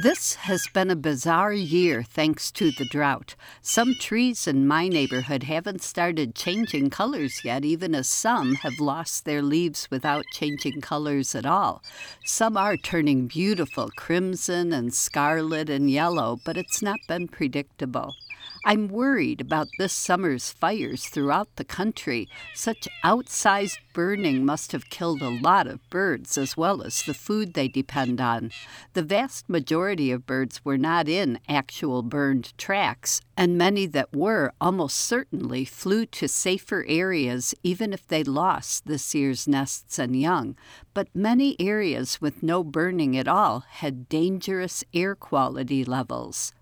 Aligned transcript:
This 0.00 0.34
has 0.34 0.68
been 0.68 0.92
a 0.92 0.96
bizarre 0.96 1.52
year 1.52 2.04
thanks 2.04 2.52
to 2.52 2.70
the 2.70 2.84
drought. 2.84 3.34
Some 3.60 3.94
trees 3.94 4.46
in 4.46 4.64
my 4.64 4.86
neighborhood 4.86 5.42
haven't 5.42 5.82
started 5.82 6.36
changing 6.36 6.90
colors 6.90 7.40
yet, 7.42 7.64
even 7.64 7.96
as 7.96 8.08
some 8.08 8.54
have 8.56 8.78
lost 8.78 9.24
their 9.24 9.42
leaves 9.42 9.90
without 9.90 10.24
changing 10.32 10.82
colors 10.82 11.34
at 11.34 11.46
all. 11.46 11.82
Some 12.24 12.56
are 12.56 12.76
turning 12.76 13.26
beautiful 13.26 13.90
crimson 13.96 14.72
and 14.72 14.94
scarlet 14.94 15.68
and 15.68 15.90
yellow, 15.90 16.38
but 16.44 16.56
it's 16.56 16.80
not 16.80 17.00
been 17.08 17.26
predictable. 17.26 18.14
I'm 18.64 18.88
worried 18.88 19.40
about 19.40 19.68
this 19.78 19.92
summer's 19.92 20.50
fires 20.50 21.06
throughout 21.06 21.56
the 21.56 21.64
country. 21.64 22.28
Such 22.54 22.88
outsized 23.04 23.78
burning 23.92 24.44
must 24.44 24.72
have 24.72 24.90
killed 24.90 25.22
a 25.22 25.28
lot 25.28 25.66
of 25.66 25.88
birds 25.90 26.36
as 26.36 26.56
well 26.56 26.82
as 26.82 27.02
the 27.02 27.14
food 27.14 27.54
they 27.54 27.68
depend 27.68 28.20
on. 28.20 28.50
The 28.94 29.02
vast 29.02 29.48
majority 29.48 30.10
of 30.10 30.26
birds 30.26 30.64
were 30.64 30.78
not 30.78 31.08
in 31.08 31.38
actual 31.48 32.02
burned 32.02 32.56
tracks, 32.58 33.20
and 33.36 33.56
many 33.56 33.86
that 33.86 34.14
were 34.14 34.52
almost 34.60 34.96
certainly 34.96 35.64
flew 35.64 36.06
to 36.06 36.28
safer 36.28 36.84
areas 36.88 37.54
even 37.62 37.92
if 37.92 38.06
they 38.06 38.24
lost 38.24 38.86
this 38.86 39.14
year's 39.14 39.46
nests 39.46 39.98
and 39.98 40.14
young. 40.20 40.56
But 40.94 41.08
many 41.14 41.56
areas 41.60 42.20
with 42.20 42.42
no 42.42 42.64
burning 42.64 43.16
at 43.16 43.28
all 43.28 43.60
had 43.60 44.08
dangerous 44.08 44.84
air 44.92 45.14
quality 45.14 45.84
levels. 45.84 46.52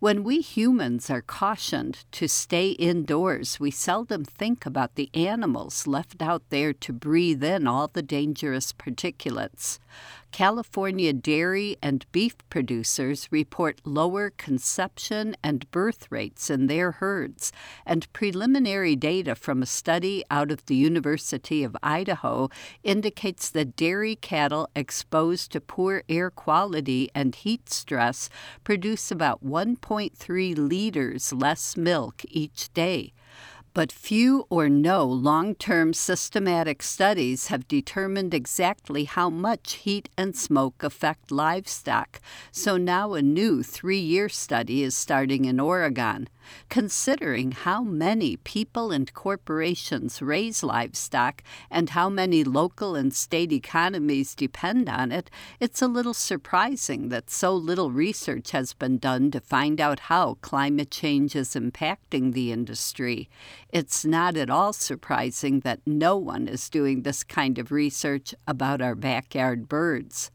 When 0.00 0.22
we 0.22 0.42
humans 0.42 1.10
are 1.10 1.22
cautioned 1.22 2.04
to 2.12 2.28
stay 2.28 2.70
indoors, 2.70 3.58
we 3.58 3.72
seldom 3.72 4.24
think 4.24 4.64
about 4.64 4.94
the 4.94 5.10
animals 5.12 5.88
left 5.88 6.22
out 6.22 6.44
there 6.50 6.72
to 6.72 6.92
breathe 6.92 7.42
in 7.42 7.66
all 7.66 7.88
the 7.88 8.00
dangerous 8.00 8.72
particulates. 8.72 9.80
California 10.32 11.12
dairy 11.12 11.76
and 11.82 12.04
beef 12.12 12.36
producers 12.48 13.28
report 13.30 13.80
lower 13.84 14.30
conception 14.30 15.36
and 15.42 15.68
birth 15.70 16.06
rates 16.10 16.50
in 16.50 16.66
their 16.66 16.92
herds, 16.92 17.52
and 17.84 18.12
preliminary 18.12 18.94
data 18.94 19.34
from 19.34 19.62
a 19.62 19.66
study 19.66 20.22
out 20.30 20.50
of 20.50 20.64
the 20.66 20.76
University 20.76 21.64
of 21.64 21.76
Idaho 21.82 22.48
indicates 22.82 23.50
that 23.50 23.74
dairy 23.74 24.16
cattle 24.16 24.68
exposed 24.76 25.50
to 25.52 25.60
poor 25.60 26.02
air 26.08 26.30
quality 26.30 27.08
and 27.14 27.34
heat 27.34 27.70
stress 27.70 28.28
produce 28.64 29.10
about 29.10 29.44
1.3 29.44 30.56
liters 30.56 31.32
less 31.32 31.76
milk 31.76 32.22
each 32.28 32.72
day 32.74 33.12
but 33.78 33.92
few 33.92 34.44
or 34.50 34.68
no 34.68 35.04
long 35.04 35.54
term 35.54 35.92
systematic 35.94 36.82
studies 36.82 37.46
have 37.46 37.68
determined 37.68 38.34
exactly 38.34 39.04
how 39.04 39.30
much 39.30 39.74
heat 39.74 40.08
and 40.18 40.34
smoke 40.34 40.82
affect 40.82 41.30
livestock, 41.30 42.20
so 42.50 42.76
now 42.76 43.14
a 43.14 43.22
new 43.22 43.62
three 43.62 44.00
year 44.00 44.28
study 44.28 44.82
is 44.82 44.96
starting 44.96 45.44
in 45.44 45.60
Oregon. 45.60 46.28
Considering 46.68 47.52
how 47.52 47.82
many 47.82 48.36
people 48.36 48.90
and 48.90 49.12
corporations 49.14 50.22
raise 50.22 50.62
livestock 50.62 51.42
and 51.70 51.90
how 51.90 52.08
many 52.08 52.44
local 52.44 52.94
and 52.94 53.14
state 53.14 53.52
economies 53.52 54.34
depend 54.34 54.88
on 54.88 55.12
it, 55.12 55.30
it's 55.60 55.82
a 55.82 55.88
little 55.88 56.14
surprising 56.14 57.08
that 57.08 57.30
so 57.30 57.54
little 57.54 57.90
research 57.90 58.50
has 58.50 58.74
been 58.74 58.98
done 58.98 59.30
to 59.30 59.40
find 59.40 59.80
out 59.80 60.00
how 60.00 60.34
climate 60.40 60.90
change 60.90 61.34
is 61.34 61.54
impacting 61.54 62.32
the 62.32 62.52
industry. 62.52 63.28
It's 63.70 64.04
not 64.04 64.36
at 64.36 64.50
all 64.50 64.72
surprising 64.72 65.60
that 65.60 65.80
no 65.86 66.16
one 66.16 66.48
is 66.48 66.68
doing 66.68 67.02
this 67.02 67.24
kind 67.24 67.58
of 67.58 67.72
research 67.72 68.34
about 68.46 68.80
our 68.80 68.94
backyard 68.94 69.68
birds. 69.68 70.30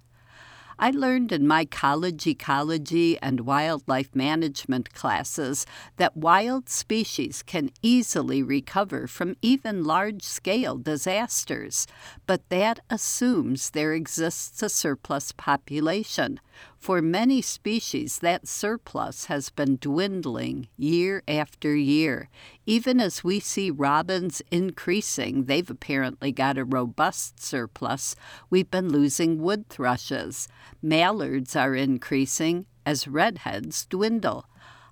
I 0.79 0.91
learned 0.91 1.31
in 1.31 1.47
my 1.47 1.65
college 1.65 2.25
ecology 2.25 3.17
and 3.19 3.41
wildlife 3.41 4.15
management 4.15 4.93
classes 4.93 5.65
that 5.97 6.17
wild 6.17 6.69
species 6.69 7.43
can 7.43 7.69
easily 7.81 8.41
recover 8.41 9.07
from 9.07 9.35
even 9.41 9.83
large 9.83 10.23
scale 10.23 10.77
disasters, 10.77 11.87
but 12.25 12.49
that 12.49 12.79
assumes 12.89 13.69
there 13.69 13.93
exists 13.93 14.63
a 14.63 14.69
surplus 14.69 15.31
population. 15.31 16.39
For 16.83 17.01
many 17.01 17.41
species, 17.41 18.19
that 18.19 18.45
surplus 18.45 19.27
has 19.27 19.49
been 19.49 19.77
dwindling 19.77 20.67
year 20.75 21.23
after 21.29 21.73
year. 21.73 22.27
Even 22.65 22.99
as 22.99 23.23
we 23.23 23.39
see 23.39 23.71
robins 23.71 24.41
increasing, 24.51 25.45
they've 25.45 25.69
apparently 25.69 26.33
got 26.33 26.57
a 26.57 26.65
robust 26.65 27.41
surplus. 27.41 28.17
We've 28.49 28.69
been 28.69 28.89
losing 28.89 29.41
wood 29.41 29.69
thrushes. 29.69 30.49
Mallards 30.81 31.55
are 31.55 31.73
increasing 31.73 32.65
as 32.85 33.07
redheads 33.07 33.85
dwindle. 33.85 34.43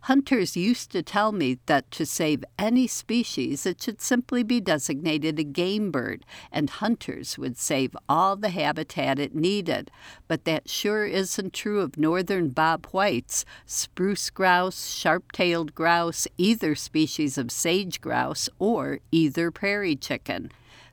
Hunters 0.06 0.58
used 0.58 0.92
to 0.92 1.04
tell 1.04 1.32
me 1.32 1.60
that 1.68 1.92
to 1.92 2.08
save 2.08 2.44
any 2.58 2.88
species, 2.88 3.68
it 3.68 3.80
should 3.82 4.02
simply 4.02 4.42
be 4.42 4.60
designated 4.60 5.38
a 5.38 5.44
game 5.44 5.92
bird, 5.92 6.26
and 6.52 6.72
hunters 6.72 7.38
would 7.38 7.56
save 7.56 7.96
all 8.10 8.36
the 8.36 8.50
habitat 8.50 9.20
it 9.20 9.36
needed. 9.36 9.92
But 10.28 10.46
that 10.46 10.68
sure 10.68 11.06
isn't 11.06 11.54
true 11.54 11.82
of 11.82 11.98
northern 11.98 12.50
bobwhites, 12.50 13.46
spruce 13.68 14.32
grouse, 14.32 14.88
sharp 14.90 15.32
tailed 15.34 15.76
grouse, 15.76 16.28
either 16.36 16.74
species 16.74 17.38
of 17.38 17.52
sage 17.52 18.02
grouse, 18.02 18.50
or 18.58 19.00
either 19.12 19.52
prairie 19.52 19.96
chicken. 19.96 20.52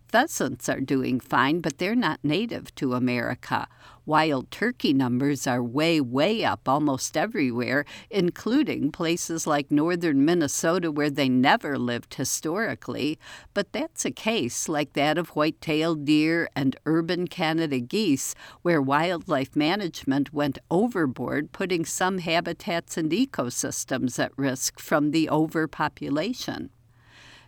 Pheasants 0.08 0.68
are 0.68 0.80
doing 0.80 1.20
fine, 1.20 1.60
but 1.60 1.78
they're 1.78 1.94
not 1.94 2.20
native 2.22 2.74
to 2.74 2.94
America. 2.94 3.68
Wild 4.08 4.50
turkey 4.50 4.94
numbers 4.94 5.46
are 5.46 5.62
way, 5.62 6.00
way 6.00 6.42
up 6.42 6.66
almost 6.66 7.14
everywhere, 7.14 7.84
including 8.08 8.90
places 8.90 9.46
like 9.46 9.70
northern 9.70 10.24
Minnesota 10.24 10.90
where 10.90 11.10
they 11.10 11.28
never 11.28 11.78
lived 11.78 12.14
historically. 12.14 13.18
But 13.52 13.74
that's 13.74 14.06
a 14.06 14.10
case 14.10 14.66
like 14.66 14.94
that 14.94 15.18
of 15.18 15.36
white 15.36 15.60
tailed 15.60 16.06
deer 16.06 16.48
and 16.56 16.74
urban 16.86 17.28
Canada 17.28 17.80
geese, 17.80 18.34
where 18.62 18.80
wildlife 18.80 19.54
management 19.54 20.32
went 20.32 20.58
overboard, 20.70 21.52
putting 21.52 21.84
some 21.84 22.16
habitats 22.16 22.96
and 22.96 23.10
ecosystems 23.12 24.18
at 24.18 24.32
risk 24.38 24.80
from 24.80 25.10
the 25.10 25.28
overpopulation. 25.28 26.70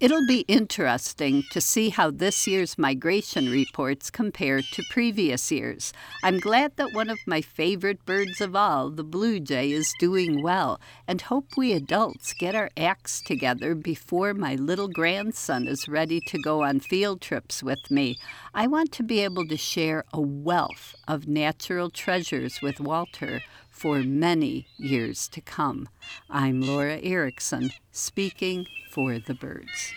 It'll 0.00 0.26
be 0.26 0.40
interesting 0.48 1.44
to 1.52 1.60
see 1.60 1.90
how 1.90 2.10
this 2.10 2.48
year's 2.48 2.76
migration 2.76 3.48
reports 3.48 4.10
compare 4.10 4.60
to 4.60 4.82
previous 4.90 5.52
years. 5.52 5.92
I'm 6.24 6.40
glad 6.40 6.76
that 6.76 6.92
one 6.92 7.08
of 7.08 7.18
my 7.28 7.40
favorite 7.40 8.04
birds 8.04 8.40
of 8.40 8.56
all, 8.56 8.90
the 8.90 9.04
blue 9.04 9.38
jay, 9.38 9.70
is 9.70 9.94
doing 10.00 10.42
well, 10.42 10.80
and 11.06 11.20
hope 11.20 11.46
we 11.56 11.72
adults 11.72 12.32
get 12.32 12.56
our 12.56 12.70
acts 12.76 13.22
together 13.22 13.76
before 13.76 14.34
my 14.34 14.56
little 14.56 14.88
grandson 14.88 15.68
is 15.68 15.86
ready 15.86 16.20
to 16.26 16.38
go 16.38 16.64
on 16.64 16.80
field 16.80 17.20
trips 17.20 17.62
with 17.62 17.88
me. 17.88 18.16
I 18.52 18.66
want 18.66 18.90
to 18.92 19.04
be 19.04 19.20
able 19.20 19.46
to 19.46 19.56
share 19.56 20.04
a 20.12 20.20
wealth 20.20 20.96
of 21.06 21.28
natural 21.28 21.88
treasures 21.88 22.60
with 22.60 22.80
Walter 22.80 23.42
for 23.74 23.98
many 23.98 24.66
years 24.78 25.28
to 25.28 25.40
come. 25.40 25.88
I'm 26.30 26.62
Laura 26.62 26.98
Erickson, 27.02 27.72
speaking 27.90 28.66
for 28.88 29.18
the 29.18 29.34
birds. 29.34 29.92